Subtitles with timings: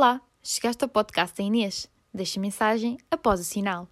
[0.00, 1.86] Olá, chegaste ao podcast da Inês.
[2.14, 3.86] Deixa mensagem após o sinal.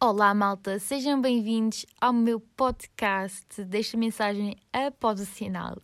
[0.00, 3.62] Olá, malta, sejam bem-vindos ao meu podcast.
[3.62, 5.76] Deixa mensagem após o sinal.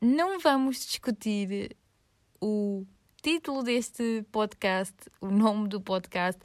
[0.00, 1.76] Não vamos discutir
[2.40, 2.84] o
[3.22, 6.42] título deste podcast, o nome do podcast,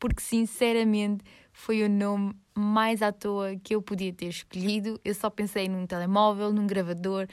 [0.00, 1.22] porque sinceramente
[1.52, 4.98] foi o nome mais à toa que eu podia ter escolhido.
[5.04, 7.28] Eu só pensei num telemóvel, num gravador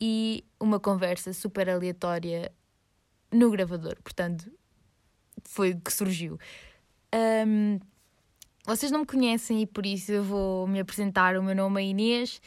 [0.00, 2.52] e uma conversa super aleatória
[3.32, 3.96] no gravador.
[4.02, 4.50] Portanto,
[5.44, 6.38] foi o que surgiu.
[7.14, 7.78] Um,
[8.66, 11.36] vocês não me conhecem e por isso eu vou me apresentar.
[11.36, 12.40] O meu nome é Inês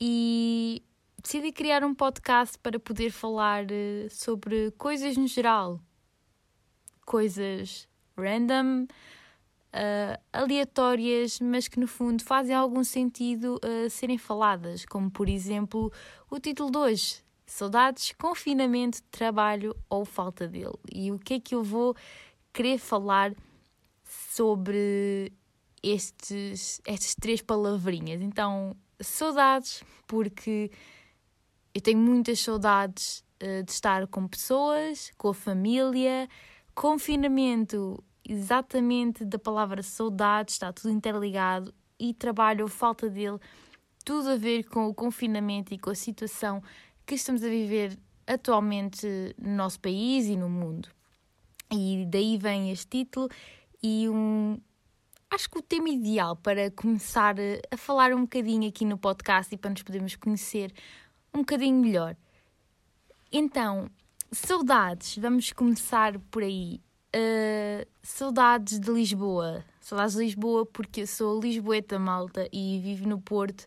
[0.00, 0.82] e
[1.20, 5.80] decidi criar um podcast para poder falar eh, sobre coisas no geral.
[7.04, 8.86] Coisas random,
[9.74, 15.92] uh, aleatórias, mas que no fundo fazem algum sentido uh, serem faladas, como por exemplo
[16.30, 20.78] o título de hoje: Saudades, confinamento, trabalho ou falta dele.
[20.92, 21.94] E o que é que eu vou
[22.52, 23.32] querer falar
[24.04, 25.32] sobre
[25.82, 28.20] estes, estas três palavrinhas?
[28.20, 30.70] Então, saudades, porque
[31.74, 36.28] eu tenho muitas saudades uh, de estar com pessoas, com a família.
[36.74, 41.74] Confinamento, exatamente da palavra saudade, está tudo interligado.
[41.98, 43.38] E trabalho, ou falta dele,
[44.04, 46.62] tudo a ver com o confinamento e com a situação
[47.04, 49.06] que estamos a viver atualmente
[49.36, 50.88] no nosso país e no mundo.
[51.72, 53.28] E daí vem este título
[53.82, 54.60] e um.
[55.30, 57.34] Acho que o tema ideal para começar
[57.70, 60.72] a falar um bocadinho aqui no podcast e para nos podermos conhecer
[61.34, 62.16] um bocadinho melhor.
[63.30, 63.90] Então,
[64.32, 66.80] saudades, vamos começar por aí.
[67.14, 69.64] Uh, saudades de Lisboa.
[69.80, 73.66] Saudades de Lisboa porque sou lisboeta malta e vivo no Porto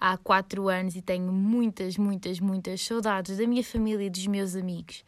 [0.00, 4.54] há quatro anos e tenho muitas, muitas, muitas saudades da minha família e dos meus
[4.54, 5.04] amigos.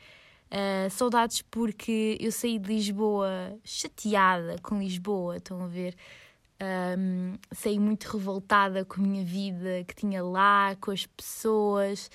[0.50, 5.94] Uh, saudades porque eu saí de Lisboa chateada com Lisboa, estão a ver?
[6.60, 12.10] Um, saí muito revoltada com a minha vida que tinha lá, com as pessoas,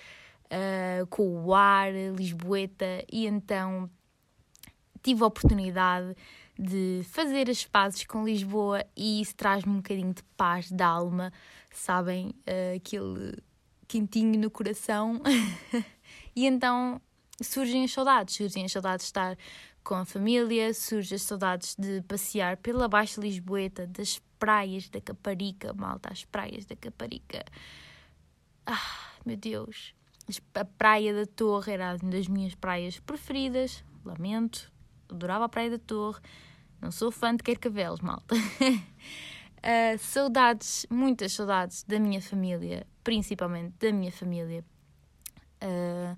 [0.47, 3.89] uh, com o ar, Lisboeta, e então
[5.05, 6.15] tive a oportunidade
[6.57, 11.31] de fazer as pazes com Lisboa e isso traz-me um bocadinho de paz da alma,
[11.71, 12.29] sabem?
[12.47, 13.37] Uh, aquele
[13.87, 15.21] quentinho no coração.
[16.35, 16.99] e então
[17.39, 19.37] surgem as saudades, surgem as saudades de estar
[19.83, 25.71] com a família, surgem as saudades de passear pela Baixa Lisboeta, das praias da Caparica,
[25.73, 27.45] malta, as praias da Caparica.
[28.65, 29.93] Ah, meu Deus.
[30.55, 33.83] A Praia da Torre era uma das minhas praias preferidas.
[34.03, 34.71] Lamento,
[35.09, 36.19] adorava a Praia da Torre.
[36.81, 38.35] Não sou fã de Quercavelos, malta.
[38.35, 44.63] uh, saudades, muitas saudades da minha família, principalmente da minha família.
[45.63, 46.17] Uh,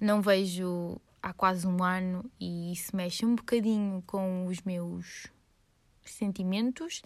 [0.00, 5.26] não vejo há quase um ano e isso mexe um bocadinho com os meus
[6.04, 7.02] sentimentos.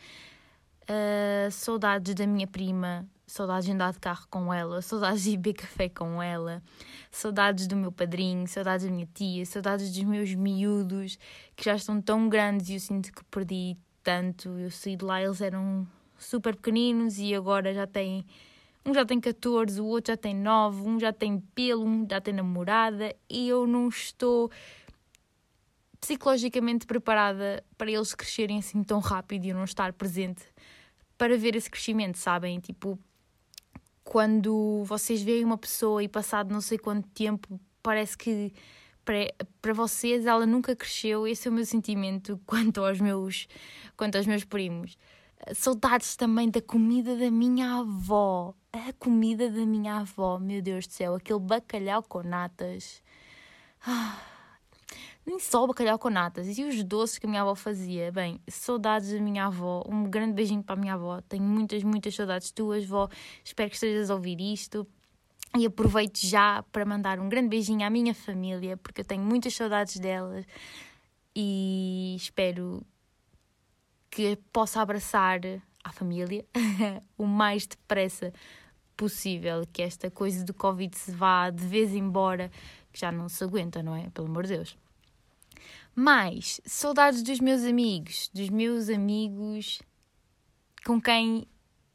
[0.82, 5.55] Uh, saudades da minha prima, saudades de andar de carro com ela, saudades de beber
[5.55, 6.62] café com ela,
[7.10, 11.19] saudades do meu padrinho, saudades da minha tia, saudades dos meus miúdos
[11.56, 14.49] que já estão tão grandes e eu sinto que perdi tanto.
[14.59, 15.87] Eu saí de lá, eles eram
[16.19, 18.25] super pequeninos e agora já têm.
[18.84, 22.21] Um já tem 14, o outro já tem 9, um já tem pelo, um já
[22.21, 24.50] tem namorada e eu não estou
[26.00, 30.43] psicologicamente preparada para eles crescerem assim tão rápido e eu não estar presente
[31.16, 32.59] para ver esse crescimento, sabem?
[32.59, 32.99] Tipo,
[34.12, 38.52] quando vocês veem uma pessoa e passado não sei quanto tempo parece que
[39.06, 43.48] para, para vocês ela nunca cresceu, esse é o meu sentimento quanto aos meus,
[43.96, 44.98] quanto aos meus primos.
[45.54, 48.54] Saudades também da comida da minha avó.
[48.70, 53.02] A comida da minha avó, meu Deus do céu, aquele bacalhau com natas.
[53.86, 54.31] Ah
[55.25, 58.10] nem só o bacalhau com natas, e os doces que a minha avó fazia.
[58.10, 61.21] Bem, saudades da minha avó, um grande beijinho para a minha avó.
[61.28, 63.09] Tenho muitas, muitas saudades tuas, avó.
[63.44, 64.87] Espero que estejas a ouvir isto.
[65.56, 69.54] E aproveito já para mandar um grande beijinho à minha família, porque eu tenho muitas
[69.54, 70.47] saudades delas
[71.36, 72.83] e espero
[74.10, 75.41] que possa abraçar
[75.84, 76.45] a família
[77.18, 78.33] o mais depressa
[78.97, 82.51] possível, que esta coisa do Covid se vá de vez embora,
[82.92, 84.09] que já não se aguenta, não é?
[84.10, 84.77] Pelo amor de Deus.
[85.94, 89.80] Mais saudades dos meus amigos, dos meus amigos
[90.84, 91.47] com quem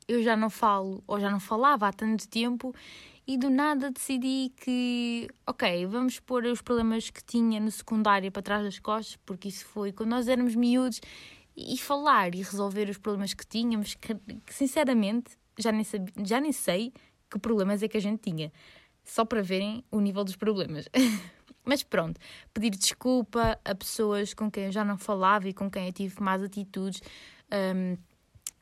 [0.08, 2.74] eu já não falo ou já não falava há tanto tempo
[3.28, 8.42] e do nada decidi que, ok, vamos pôr os problemas que tinha no secundário para
[8.42, 11.02] trás das costas, porque isso foi quando nós éramos miúdos,
[11.58, 15.84] e falar e resolver os problemas que tínhamos, que, que sinceramente já nem,
[16.24, 16.94] já nem sei
[17.30, 18.52] que problemas é que a gente tinha,
[19.04, 20.88] só para verem o nível dos problemas.
[21.68, 22.18] Mas pronto,
[22.54, 26.24] pedir desculpa a pessoas com quem eu já não falava e com quem eu tive
[26.24, 27.02] más atitudes,
[27.52, 27.98] um,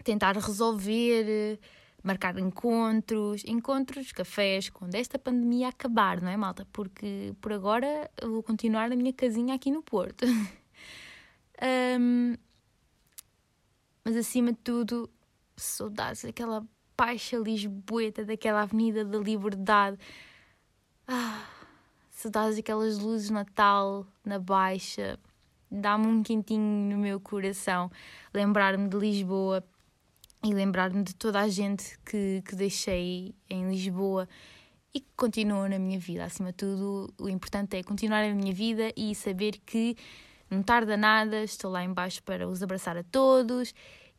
[0.03, 1.59] tentar resolver,
[2.03, 6.67] marcar encontros, encontros, cafés, quando esta pandemia acabar, não é, malta?
[6.73, 10.25] Porque por agora eu vou continuar na minha casinha aqui no Porto.
[12.01, 12.33] um,
[14.03, 15.07] mas acima de tudo,
[15.55, 16.65] saudades daquela
[16.97, 19.99] baixa lisboeta, daquela Avenida da Liberdade.
[21.07, 21.54] Ah
[22.15, 25.19] saudades daquelas luzes de Natal na Baixa,
[25.69, 27.91] dá-me um quentinho no meu coração
[28.33, 29.63] lembrar-me de Lisboa
[30.43, 34.27] e lembrar-me de toda a gente que, que deixei em Lisboa
[34.93, 36.23] e que continua na minha vida.
[36.23, 39.97] Acima de tudo, o importante é continuar na minha vida e saber que
[40.49, 43.73] não tarda nada, estou lá embaixo para os abraçar a todos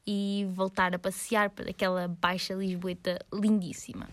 [0.06, 4.06] e voltar a passear para aquela baixa Lisboeta lindíssima.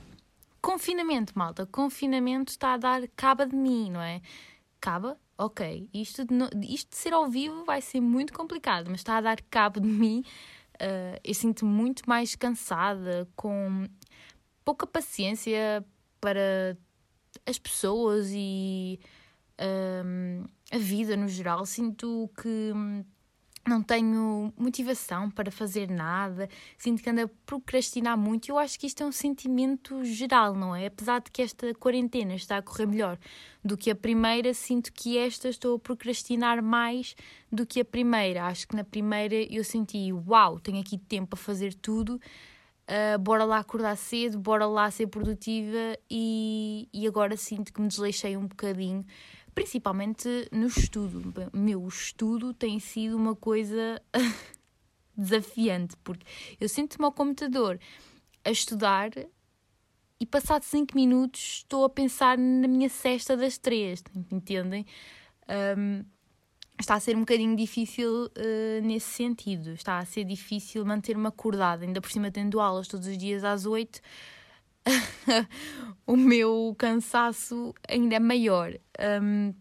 [0.63, 1.65] Confinamento, malta.
[1.65, 4.21] Confinamento está a dar caba de mim, não é?
[4.80, 5.19] Caba?
[5.38, 5.89] Ok.
[5.94, 6.50] Isto de, no...
[6.62, 9.88] isto de ser ao vivo vai ser muito complicado, mas está a dar cabo de
[9.89, 10.24] mim.
[10.75, 13.89] Uh, eu sinto-me muito mais cansada, com
[14.63, 15.86] pouca paciência
[16.21, 16.77] para
[17.45, 19.01] as pessoas e
[19.60, 21.65] uh, a vida no geral.
[21.65, 22.71] Sinto que
[23.65, 28.50] não tenho motivação para fazer nada, sinto que ando a procrastinar muito.
[28.50, 30.88] Eu acho que isto é um sentimento geral, não é?
[30.88, 33.18] Apesar de que esta quarentena está a correr melhor
[33.63, 37.15] do que a primeira, sinto que esta estou a procrastinar mais
[37.51, 38.45] do que a primeira.
[38.45, 42.19] Acho que na primeira eu senti, uau, tenho aqui tempo para fazer tudo.
[42.83, 47.88] Uh, bora lá acordar cedo, bora lá ser produtiva e, e agora sinto que me
[47.88, 49.06] desleixei um bocadinho
[49.53, 51.33] principalmente no estudo.
[51.53, 54.01] Meu, o estudo tem sido uma coisa
[55.15, 56.25] desafiante, porque
[56.59, 57.79] eu sinto-me ao computador
[58.44, 59.11] a estudar
[60.19, 64.85] e passado 5 minutos estou a pensar na minha cesta das três, entendem?
[65.77, 66.05] Um,
[66.79, 69.71] está a ser um bocadinho difícil uh, nesse sentido.
[69.71, 73.65] Está a ser difícil manter-me acordada, ainda por cima tendo aulas todos os dias às
[73.65, 74.00] 8.
[76.06, 78.74] o meu cansaço ainda é maior.
[79.21, 79.53] Um,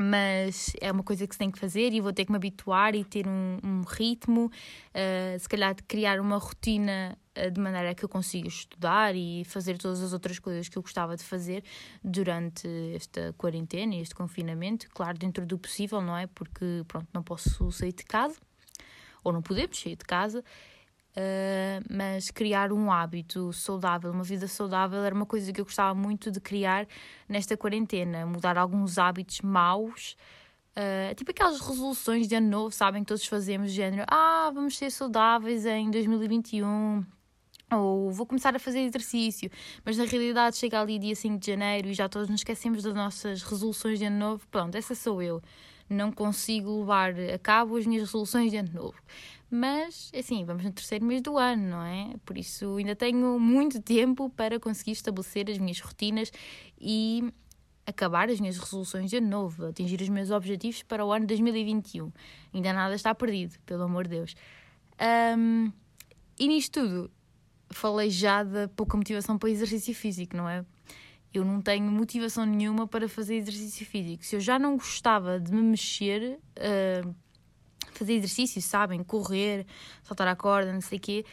[0.00, 2.94] mas é uma coisa que se tem que fazer e vou ter que me habituar
[2.94, 8.04] e ter um, um ritmo, uh, se calhar criar uma rotina uh, de maneira que
[8.04, 11.64] eu consiga estudar e fazer todas as outras coisas que eu gostava de fazer
[12.02, 16.26] durante esta quarentena e este confinamento, claro, dentro do possível, não é?
[16.26, 18.38] Porque, pronto, não posso sair de casa,
[19.22, 20.42] ou não podemos sair de casa,
[21.10, 25.92] Uh, mas criar um hábito saudável, uma vida saudável, era uma coisa que eu gostava
[25.92, 26.86] muito de criar
[27.28, 30.16] nesta quarentena, mudar alguns hábitos maus.
[30.70, 34.90] Uh, tipo aquelas resoluções de ano novo, sabem, que todos fazemos, género, ah, vamos ser
[34.90, 37.04] saudáveis em 2021,
[37.72, 39.50] ou vou começar a fazer exercício,
[39.84, 42.94] mas na realidade chega ali dia 5 de janeiro e já todos nos esquecemos das
[42.94, 44.46] nossas resoluções de ano novo.
[44.48, 45.42] Pronto, essa sou eu.
[45.90, 48.96] Não consigo levar a cabo as minhas resoluções de ano novo.
[49.50, 52.14] Mas, assim, vamos no terceiro mês do ano, não é?
[52.24, 56.30] Por isso ainda tenho muito tempo para conseguir estabelecer as minhas rotinas
[56.80, 57.32] e
[57.84, 62.12] acabar as minhas resoluções de ano novo, atingir os meus objetivos para o ano 2021.
[62.54, 64.36] Ainda nada está perdido, pelo amor de Deus.
[65.36, 65.72] Um,
[66.38, 67.10] e nisto tudo,
[67.70, 70.64] falei já da pouca motivação para exercício físico, não é?
[71.32, 74.24] Eu não tenho motivação nenhuma para fazer exercício físico.
[74.24, 77.14] Se eu já não gostava de me mexer, uh,
[77.92, 79.02] fazer exercício, sabem?
[79.04, 79.66] Correr,
[80.02, 81.24] saltar a corda, não sei o quê.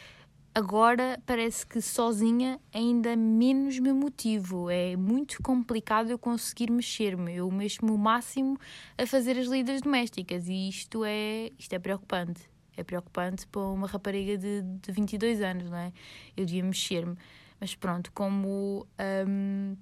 [0.54, 4.70] Agora parece que sozinha ainda menos me motivo.
[4.70, 7.36] É muito complicado eu conseguir mexer-me.
[7.36, 8.58] Eu mexo-me o máximo
[8.96, 12.50] a fazer as lidas domésticas e isto é, isto é preocupante.
[12.76, 15.92] É preocupante para uma rapariga de, de 22 anos, não é?
[16.36, 17.16] Eu devia mexer-me.
[17.60, 18.86] Mas pronto, como
[19.28, 19.76] hum,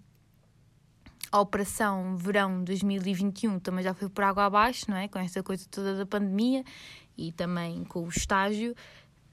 [1.30, 5.08] a Operação Verão 2021 também já foi por água abaixo, não é?
[5.08, 6.64] Com esta coisa toda da pandemia
[7.16, 8.74] e também com o estágio.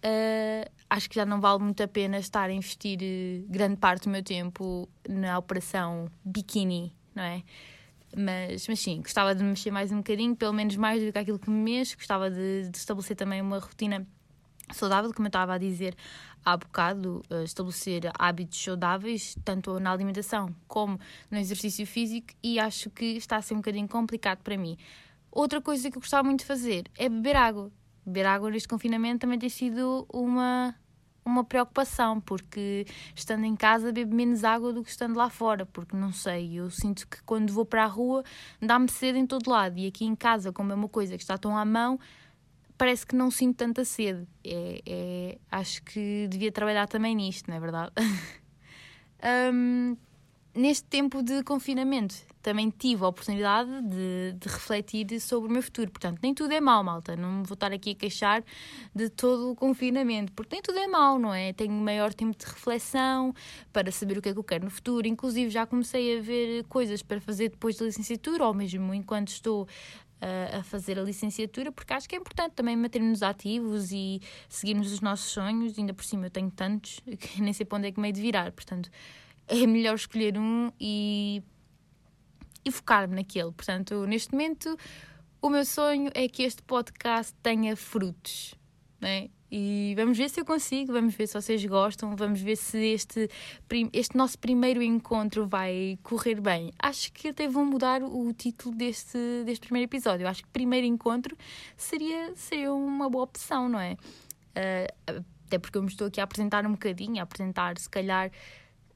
[0.04, 4.04] Uh, acho que já não vale muito a pena estar a investir uh, grande parte
[4.04, 7.44] do meu tempo na operação biquíni, não é?
[8.16, 11.40] Mas, mas sim, gostava de mexer mais um bocadinho, pelo menos mais do que aquilo
[11.40, 11.96] que me mexo.
[11.96, 14.06] Gostava de, de estabelecer também uma rotina
[14.72, 15.96] saudável, como eu estava a dizer
[16.44, 22.90] há bocado, eh, estabelecer hábitos saudáveis, tanto na alimentação como no exercício físico, e acho
[22.90, 24.78] que está a ser um bocadinho complicado para mim.
[25.32, 27.72] Outra coisa que eu gostava muito de fazer é beber água.
[28.06, 30.76] Beber água neste confinamento também tem sido uma,
[31.26, 32.86] uma preocupação, porque
[33.16, 36.70] estando em casa bebo menos água do que estando lá fora, porque não sei, eu
[36.70, 38.24] sinto que quando vou para a rua
[38.62, 41.38] dá-me sede em todo lado, e aqui em casa, como é uma coisa que está
[41.38, 42.00] tão à mão,
[42.78, 44.28] parece que não sinto tanta sede.
[44.44, 47.92] É, é, acho que devia trabalhar também nisto, não é verdade?
[49.54, 49.98] um,
[50.56, 55.90] neste tempo de confinamento também tive a oportunidade de, de, refletir sobre o meu futuro.
[55.90, 57.16] Portanto, nem tudo é mau, malta.
[57.16, 58.44] Não me vou estar aqui a queixar
[58.94, 61.54] de todo o confinamento, porque nem tudo é mau, não é?
[61.54, 63.34] Tenho maior tempo de reflexão
[63.72, 65.08] para saber o que é que eu quero no futuro.
[65.08, 69.66] Inclusive, já comecei a ver coisas para fazer depois da licenciatura, ou mesmo enquanto estou
[70.60, 75.02] a fazer a licenciatura, porque acho que é importante também mantermos ativos e seguirmos os
[75.02, 75.78] nossos sonhos.
[75.78, 78.22] Ainda por cima, eu tenho tantos que nem sei para onde é que meio de
[78.22, 78.52] virar.
[78.52, 78.90] Portanto
[79.48, 81.44] é melhor escolher um e,
[82.64, 83.52] e focar-me naquele.
[83.52, 84.78] Portanto, neste momento,
[85.42, 88.56] o meu sonho é que este podcast tenha frutos.
[89.00, 89.30] Né?
[89.56, 93.30] E vamos ver se eu consigo, vamos ver se vocês gostam, vamos ver se este,
[93.94, 96.72] este nosso primeiro encontro vai correr bem.
[96.80, 100.28] Acho que até vou mudar o título deste, deste primeiro episódio.
[100.28, 101.38] Acho que primeiro encontro
[101.78, 103.94] seria, seria uma boa opção, não é?
[103.94, 108.32] Uh, até porque eu me estou aqui a apresentar um bocadinho, a apresentar se calhar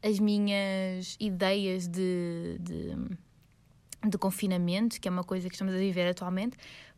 [0.01, 2.95] as minhas ideias de, de,
[4.09, 6.57] de, confinamento, que é uma coisa que estamos a viver atualmente.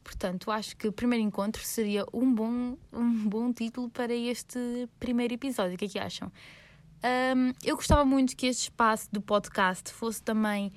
[0.09, 5.35] Portanto, acho que o primeiro encontro seria um bom, um bom título para este primeiro
[5.35, 5.75] episódio.
[5.75, 6.31] O que é que acham?
[7.03, 10.71] Um, eu gostava muito que este espaço do podcast fosse também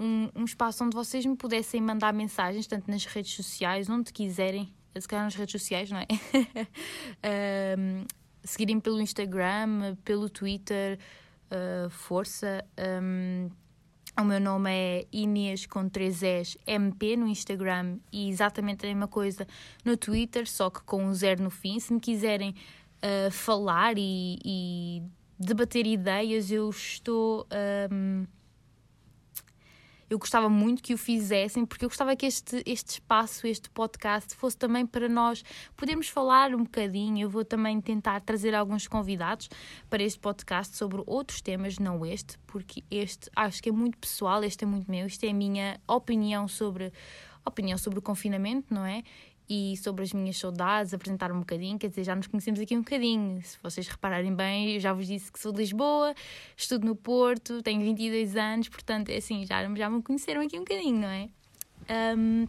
[0.00, 4.74] um, um, espaço onde vocês me pudessem mandar mensagens, tanto nas redes sociais, onde quiserem,
[4.98, 6.06] se calhar nas redes sociais, não é?
[7.78, 8.06] um,
[8.42, 10.98] seguirem pelo Instagram, pelo Twitter,
[11.52, 12.64] uh, força.
[13.02, 13.50] Um,
[14.22, 19.06] o meu nome é Inês com 3 S MP no Instagram e exatamente a mesma
[19.06, 19.46] coisa
[19.84, 21.78] no Twitter, só que com um zero no fim.
[21.78, 22.54] Se me quiserem
[23.02, 25.02] uh, falar e, e,
[25.38, 27.46] debater ideias, eu estou.
[27.92, 28.26] Um,
[30.10, 34.34] eu gostava muito que o fizessem, porque eu gostava que este, este espaço, este podcast,
[34.34, 35.42] fosse também para nós
[35.76, 37.24] podermos falar um bocadinho.
[37.24, 39.48] Eu vou também tentar trazer alguns convidados
[39.90, 44.42] para este podcast sobre outros temas, não este, porque este acho que é muito pessoal,
[44.44, 46.92] este é muito meu, isto é a minha opinião sobre
[47.48, 49.02] opinião sobre o confinamento, não é?
[49.48, 52.80] E sobre as minhas saudades, apresentar um bocadinho, quer dizer, já nos conhecemos aqui um
[52.80, 53.42] bocadinho.
[53.42, 56.14] Se vocês repararem bem, eu já vos disse que sou de Lisboa,
[56.56, 60.64] estudo no Porto, tenho 22 anos, portanto, é assim, já, já me conheceram aqui um
[60.64, 61.28] bocadinho, não é?
[62.16, 62.46] Um,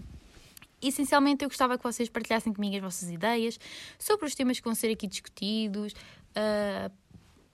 [0.82, 3.58] essencialmente, eu gostava que vocês partilhassem comigo as vossas ideias
[3.98, 5.94] sobre os temas que vão ser aqui discutidos,
[6.36, 6.91] uh,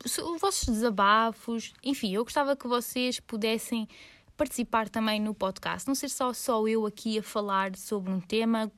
[0.04, 3.88] os vossos desabafos, enfim, eu gostava que vocês pudessem
[4.36, 8.72] participar também no podcast, não ser só, só eu aqui a falar sobre um tema,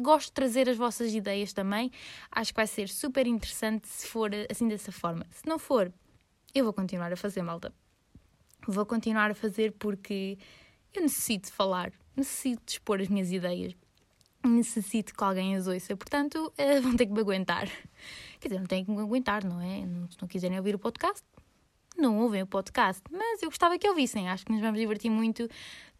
[0.00, 1.90] gosto de trazer as vossas ideias também.
[2.30, 5.26] Acho que vai ser super interessante se for assim dessa forma.
[5.30, 5.92] Se não for,
[6.54, 7.72] eu vou continuar a fazer, malta.
[8.66, 10.38] Vou continuar a fazer porque
[10.94, 13.74] eu necessito falar, necessito expor as minhas ideias,
[14.42, 15.96] necessito que alguém as ouça.
[15.96, 17.68] Portanto, uh, vão ter que me aguentar.
[18.40, 19.80] Quer dizer, não têm que me aguentar, não é?
[20.10, 21.24] Se não quiserem ouvir o podcast,
[21.96, 23.02] não ouvem o podcast.
[23.10, 24.28] Mas eu gostava que ouvissem.
[24.28, 25.48] Acho que nos vamos divertir muito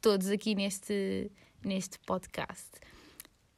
[0.00, 1.30] todos aqui neste,
[1.62, 2.70] neste podcast.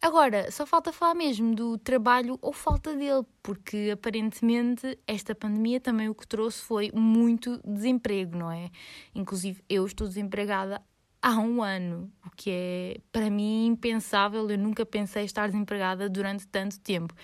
[0.00, 6.09] Agora, só falta falar mesmo do trabalho ou falta dele, porque aparentemente esta pandemia também
[6.09, 8.71] o que trouxe foi muito desemprego, não é?
[9.15, 10.83] Inclusive eu estou desempregada
[11.21, 14.49] há um ano, o que é para mim impensável.
[14.49, 17.15] Eu nunca pensei estar desempregada durante tanto tempo.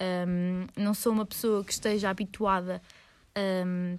[0.00, 2.80] Um, não sou uma pessoa que esteja habituada
[3.66, 3.98] um,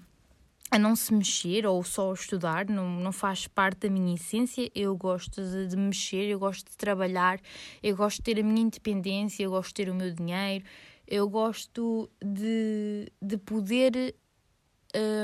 [0.74, 4.72] a não se mexer ou só estudar, não, não faz parte da minha essência.
[4.74, 7.40] Eu gosto de, de, mexer, eu gosto de trabalhar,
[7.84, 10.66] eu gosto de ter a minha independência, eu gosto de ter o meu dinheiro,
[11.08, 14.16] eu gosto de, de poder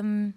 [0.04, 0.32] um,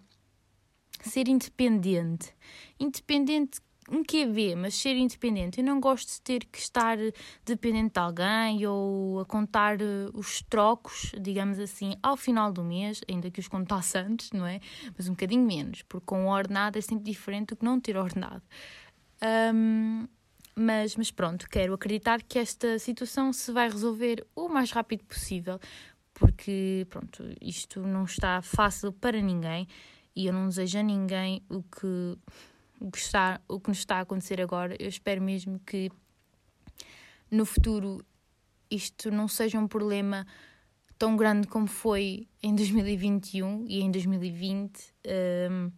[1.02, 2.34] ser independente.
[2.80, 5.60] Independente um QB, mas ser independente.
[5.60, 6.96] Eu não gosto de ter que estar
[7.44, 13.00] dependente de alguém ou a contar eh, os trocos, digamos assim, ao final do mês,
[13.08, 14.60] ainda que os contasse antes, não é?
[14.96, 18.42] Mas um bocadinho menos, porque com ordenado é sempre diferente do que não ter ordenado.
[19.54, 20.06] Um,
[20.54, 25.58] mas, mas pronto, quero acreditar que esta situação se vai resolver o mais rápido possível,
[26.12, 29.66] porque pronto, isto não está fácil para ninguém
[30.14, 32.18] e eu não desejo a ninguém o que
[33.48, 34.76] o que, nos está a acontecer agora.
[34.78, 35.90] Eu espero mesmo que
[37.30, 38.04] no futuro
[38.70, 40.26] isto não seja um problema
[40.98, 44.94] tão grande como foi em 2021 e em 2020.
[45.50, 45.70] Um,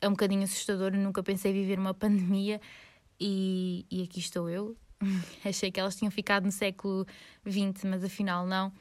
[0.00, 0.92] é um bocadinho assustador.
[0.92, 2.60] Nunca pensei viver uma pandemia
[3.20, 4.76] e, e aqui estou eu.
[5.44, 7.06] Achei que elas tinham ficado no século
[7.46, 8.72] XX, mas afinal não.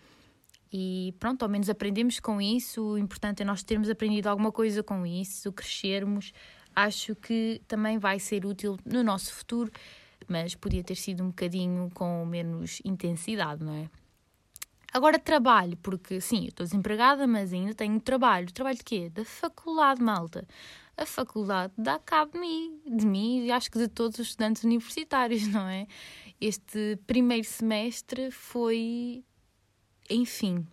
[0.71, 2.83] E pronto, ao menos aprendemos com isso.
[2.83, 6.31] O importante é nós termos aprendido alguma coisa com isso, crescermos,
[6.77, 9.71] acho que também vai ser útil no nosso futuro,
[10.27, 13.89] mas podia ter sido um bocadinho com menos intensidade, não é?
[14.93, 18.51] Agora trabalho, porque sim, eu estou desempregada, mas ainda tenho trabalho.
[18.51, 19.09] Trabalho de quê?
[19.09, 20.47] Da faculdade, malta.
[20.95, 24.63] a faculdade dá cabo de mim, de mim e acho que de todos os estudantes
[24.63, 25.87] universitários, não é?
[26.39, 29.23] Este primeiro semestre foi,
[30.09, 30.65] enfim,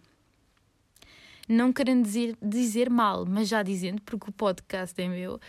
[1.49, 5.40] não querendo dizer, dizer mal, mas já dizendo, porque o podcast é meu,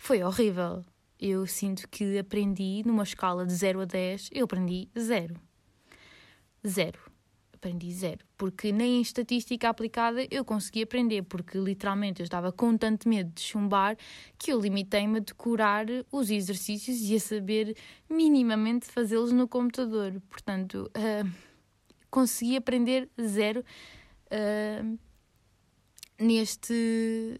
[0.00, 0.82] foi horrível.
[1.20, 5.36] Eu sinto que aprendi numa escala de 0 a 10, eu aprendi zero.
[6.66, 6.98] Zero.
[7.52, 8.24] Aprendi zero.
[8.38, 13.30] Porque nem em estatística aplicada eu consegui aprender, porque literalmente eu estava com tanto medo
[13.34, 13.94] de chumbar
[14.38, 17.76] que eu limitei-me a decorar os exercícios e a saber
[18.08, 20.18] minimamente fazê-los no computador.
[20.30, 21.30] Portanto, uh,
[22.10, 23.62] consegui aprender zero
[24.32, 24.98] uh,
[26.18, 27.38] neste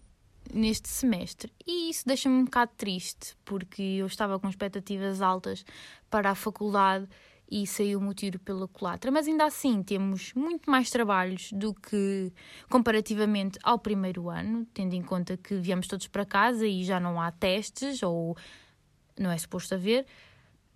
[0.53, 1.53] neste semestre.
[1.67, 5.65] E isso deixa-me um bocado triste, porque eu estava com expectativas altas
[6.09, 7.09] para a faculdade
[7.51, 9.11] e saiu-me o tiro pela culatra.
[9.11, 12.33] Mas ainda assim temos muito mais trabalhos do que
[12.69, 17.21] comparativamente ao primeiro ano, tendo em conta que viemos todos para casa e já não
[17.21, 18.37] há testes, ou
[19.19, 20.07] não é suposto haver.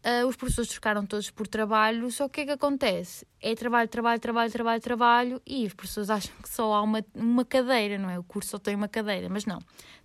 [0.04, 3.26] Uh, os professores trocaram todos por trabalho, só que o que é que acontece?
[3.40, 7.42] É trabalho, trabalho, trabalho, trabalho, trabalho, e os professores acham que só há uma, uma
[7.42, 8.18] cadeira, não é?
[8.18, 9.58] O curso só tem uma cadeira, mas não,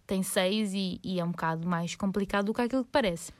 [0.08, 3.34] tem seis e, e é um bocado mais complicado do que aquilo que parece.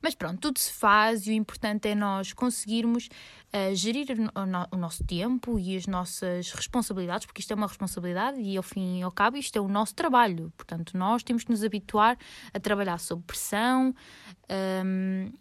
[0.00, 3.08] Mas pronto, tudo se faz e o importante é nós conseguirmos
[3.52, 7.66] uh, gerir o, no, o, nosso tempo e as nossas responsabilidades, porque isto é uma
[7.66, 10.52] responsabilidade e ao fim e ao cabo isto é o nosso trabalho.
[10.56, 12.16] Portanto, nós temos que nos habituar
[12.54, 13.94] a trabalhar sob pressão.
[14.84, 15.32] Um,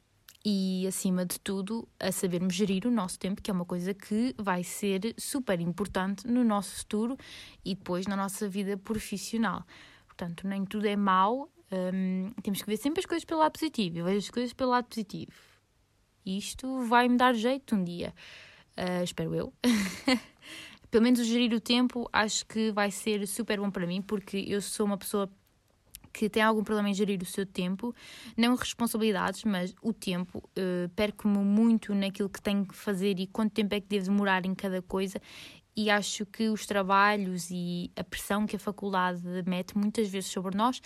[0.49, 4.33] e, acima de tudo, a sabermos gerir o nosso tempo, que é uma coisa que
[4.37, 7.17] vai ser super importante no nosso futuro
[7.65, 9.65] e depois na nossa vida profissional.
[10.05, 13.97] Portanto, nem tudo é mau, hum, temos que ver sempre as coisas pelo lado positivo.
[13.97, 15.33] Eu vejo as coisas pelo lado positivo.
[16.25, 18.13] Isto vai me dar jeito um dia,
[18.77, 19.53] uh, espero eu.
[20.89, 24.61] Pelo menos gerir o tempo acho que vai ser super bom para mim, porque eu
[24.61, 25.29] sou uma pessoa
[26.17, 27.93] que tem algum problema em gerir o seu tempo,
[28.35, 30.39] não responsabilidades, mas o tempo.
[30.57, 34.43] Uh, Perco-me muito naquilo que tenho que fazer e quanto tempo é que devo demorar
[34.43, 35.21] em cada coisa.
[35.75, 40.57] E acho que os trabalhos e a pressão que a faculdade mete muitas vezes sobre
[40.57, 40.81] nós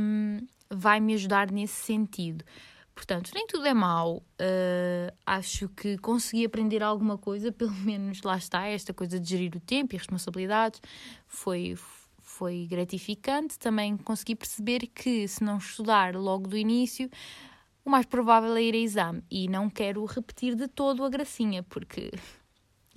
[0.00, 0.38] um,
[0.70, 2.42] vai me ajudar nesse sentido.
[2.94, 4.16] Portanto, nem tudo é mau.
[4.40, 9.54] Uh, acho que consegui aprender alguma coisa, pelo menos lá está, esta coisa de gerir
[9.54, 10.80] o tempo e responsabilidades.
[11.26, 11.76] Foi,
[12.28, 13.58] foi gratificante.
[13.58, 17.10] Também consegui perceber que se não estudar logo do início,
[17.84, 19.22] o mais provável é ir a exame.
[19.30, 22.12] E não quero repetir de todo a gracinha, porque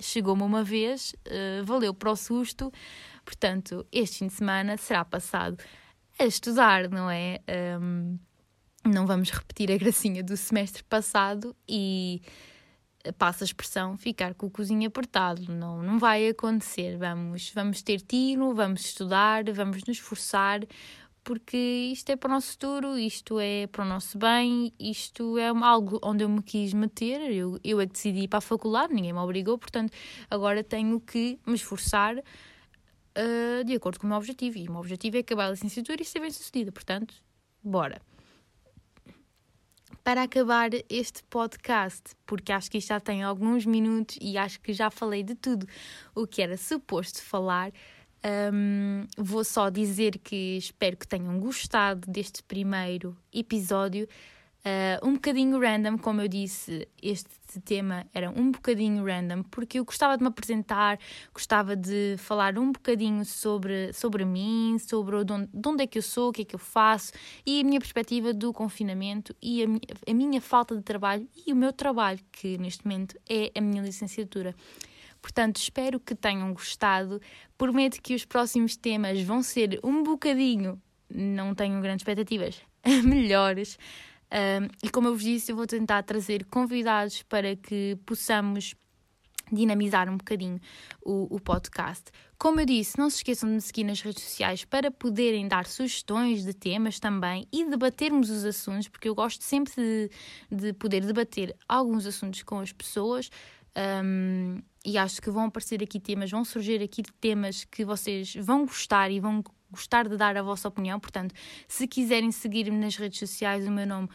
[0.00, 2.70] chegou-me uma vez, uh, valeu para o susto.
[3.24, 5.56] Portanto, este fim de semana será passado
[6.18, 7.40] a estudar, não é?
[7.80, 8.18] Um,
[8.84, 12.20] não vamos repetir a gracinha do semestre passado e
[13.18, 15.52] passa a expressão, ficar com o cozinho apertado.
[15.52, 16.96] Não, não vai acontecer.
[16.96, 20.60] Vamos, vamos ter tino, vamos estudar, vamos nos esforçar,
[21.24, 25.48] porque isto é para o nosso futuro, isto é para o nosso bem, isto é
[25.48, 27.20] algo onde eu me quis meter.
[27.32, 29.92] Eu, eu é que decidi ir para a faculdade, ninguém me obrigou, portanto,
[30.30, 32.16] agora tenho que me esforçar.
[33.14, 34.56] Uh, de acordo com o meu objetivo.
[34.56, 36.72] E o meu objetivo é acabar a licenciatura e ser bem sucedida.
[36.72, 37.14] Portanto,
[37.62, 38.00] bora
[40.04, 44.90] para acabar este podcast, porque acho que já tem alguns minutos e acho que já
[44.90, 45.66] falei de tudo
[46.14, 47.72] o que era suposto falar.
[48.24, 54.08] Um, vou só dizer que espero que tenham gostado deste primeiro episódio.
[54.64, 59.84] Uh, um bocadinho random, como eu disse, este tema era um bocadinho random, porque eu
[59.84, 61.00] gostava de me apresentar,
[61.34, 65.98] gostava de falar um bocadinho sobre, sobre mim, sobre de onde, de onde é que
[65.98, 67.12] eu sou, o que é que eu faço
[67.44, 69.66] e a minha perspectiva do confinamento e a,
[70.08, 73.82] a minha falta de trabalho e o meu trabalho, que neste momento é a minha
[73.82, 74.54] licenciatura.
[75.20, 77.20] Portanto, espero que tenham gostado.
[77.58, 82.60] Prometo que os próximos temas vão ser um bocadinho, não tenho grandes expectativas,
[83.02, 83.76] melhores.
[84.32, 88.74] Um, e como eu vos disse, eu vou tentar trazer convidados para que possamos
[89.52, 90.58] dinamizar um bocadinho
[91.04, 92.04] o, o, podcast.
[92.38, 95.66] Como eu disse, não se esqueçam de me seguir nas redes sociais para poderem dar
[95.66, 100.10] sugestões de temas também e debatermos os assuntos, porque eu gosto sempre de,
[100.50, 103.30] de poder debater alguns assuntos com as pessoas.
[104.04, 108.64] Um, e acho que vão aparecer aqui temas, vão surgir aqui temas que vocês vão
[108.64, 111.00] gostar e vão gostar de dar a vossa opinião.
[111.00, 111.34] Portanto,
[111.66, 114.08] se quiserem seguir-me nas redes sociais, o meu nome,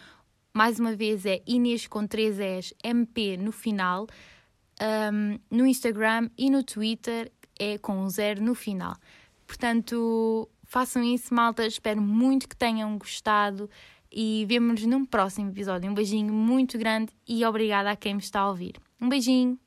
[0.54, 4.08] mais uma vez, é Inês com 3 S, MP no final.
[4.80, 8.96] Um, no Instagram e no Twitter é com um zero no final.
[9.46, 11.66] Portanto, façam isso, malta.
[11.66, 13.70] Espero muito que tenham gostado
[14.12, 15.90] e vemo-nos num próximo episódio.
[15.90, 18.76] Um beijinho muito grande e obrigada a quem me está a ouvir.
[19.02, 19.67] Um beijinho!